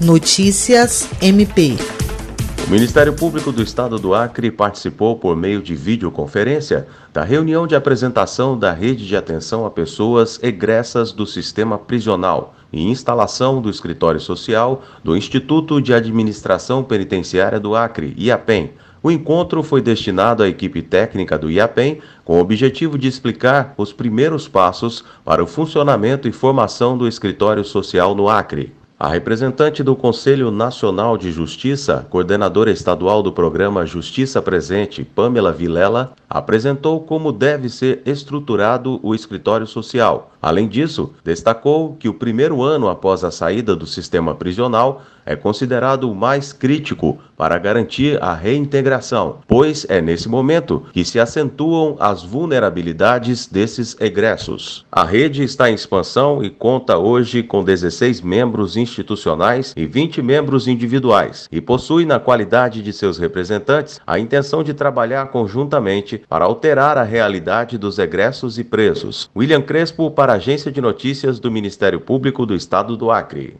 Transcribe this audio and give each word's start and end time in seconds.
Notícias 0.00 1.10
MP. 1.20 1.76
O 2.64 2.70
Ministério 2.70 3.12
Público 3.12 3.50
do 3.50 3.60
Estado 3.60 3.98
do 3.98 4.14
Acre 4.14 4.48
participou 4.48 5.16
por 5.16 5.34
meio 5.34 5.60
de 5.60 5.74
videoconferência 5.74 6.86
da 7.12 7.24
reunião 7.24 7.66
de 7.66 7.74
apresentação 7.74 8.56
da 8.56 8.72
rede 8.72 9.04
de 9.04 9.16
atenção 9.16 9.66
a 9.66 9.70
pessoas 9.72 10.38
egressas 10.40 11.10
do 11.10 11.26
sistema 11.26 11.76
prisional 11.76 12.54
e 12.72 12.88
instalação 12.88 13.60
do 13.60 13.68
escritório 13.68 14.20
social 14.20 14.84
do 15.02 15.16
Instituto 15.16 15.82
de 15.82 15.92
Administração 15.92 16.84
Penitenciária 16.84 17.58
do 17.58 17.74
Acre, 17.74 18.14
IAPEM. 18.16 18.74
O 19.02 19.10
encontro 19.10 19.64
foi 19.64 19.82
destinado 19.82 20.44
à 20.44 20.48
equipe 20.48 20.80
técnica 20.80 21.36
do 21.36 21.50
IAPEM 21.50 21.98
com 22.24 22.38
o 22.38 22.40
objetivo 22.40 22.96
de 22.96 23.08
explicar 23.08 23.74
os 23.76 23.92
primeiros 23.92 24.46
passos 24.46 25.04
para 25.24 25.42
o 25.42 25.46
funcionamento 25.46 26.28
e 26.28 26.32
formação 26.32 26.96
do 26.96 27.08
escritório 27.08 27.64
social 27.64 28.14
no 28.14 28.28
Acre. 28.28 28.77
A 29.00 29.06
representante 29.06 29.80
do 29.80 29.94
Conselho 29.94 30.50
Nacional 30.50 31.16
de 31.16 31.30
Justiça, 31.30 32.04
coordenadora 32.10 32.68
estadual 32.72 33.22
do 33.22 33.30
programa 33.32 33.86
Justiça 33.86 34.42
Presente, 34.42 35.04
Pamela 35.04 35.52
Vilela, 35.52 36.14
apresentou 36.28 37.00
como 37.00 37.32
deve 37.32 37.68
ser 37.68 38.02
estruturado 38.04 39.00
o 39.02 39.14
escritório 39.14 39.66
social. 39.66 40.32
Além 40.40 40.68
disso, 40.68 41.12
destacou 41.24 41.96
que 41.98 42.08
o 42.08 42.14
primeiro 42.14 42.62
ano 42.62 42.88
após 42.88 43.24
a 43.24 43.30
saída 43.30 43.74
do 43.74 43.86
sistema 43.86 44.34
prisional 44.34 45.02
é 45.28 45.36
considerado 45.36 46.10
o 46.10 46.14
mais 46.14 46.54
crítico 46.54 47.18
para 47.36 47.58
garantir 47.58 48.22
a 48.22 48.32
reintegração, 48.32 49.40
pois 49.46 49.84
é 49.88 50.00
nesse 50.00 50.26
momento 50.26 50.86
que 50.92 51.04
se 51.04 51.20
acentuam 51.20 51.96
as 52.00 52.22
vulnerabilidades 52.22 53.46
desses 53.46 53.94
egressos. 54.00 54.86
A 54.90 55.04
rede 55.04 55.42
está 55.42 55.70
em 55.70 55.74
expansão 55.74 56.42
e 56.42 56.48
conta 56.48 56.96
hoje 56.96 57.42
com 57.42 57.62
16 57.62 58.22
membros 58.22 58.76
institucionais 58.76 59.74
e 59.76 59.84
20 59.84 60.22
membros 60.22 60.66
individuais 60.66 61.46
e 61.52 61.60
possui 61.60 62.06
na 62.06 62.18
qualidade 62.18 62.82
de 62.82 62.92
seus 62.92 63.18
representantes 63.18 64.00
a 64.06 64.18
intenção 64.18 64.64
de 64.64 64.72
trabalhar 64.72 65.26
conjuntamente 65.26 66.17
para 66.28 66.44
alterar 66.44 66.96
a 66.98 67.02
realidade 67.02 67.76
dos 67.78 67.98
egressos 67.98 68.58
e 68.58 68.64
presos. 68.64 69.30
William 69.36 69.62
Crespo 69.62 70.10
para 70.10 70.32
a 70.32 70.36
Agência 70.36 70.72
de 70.72 70.80
Notícias 70.80 71.38
do 71.38 71.50
Ministério 71.50 72.00
Público 72.00 72.46
do 72.46 72.54
Estado 72.54 72.96
do 72.96 73.10
Acre. 73.10 73.56